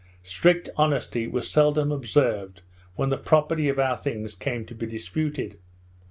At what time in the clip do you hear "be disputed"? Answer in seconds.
4.73-5.59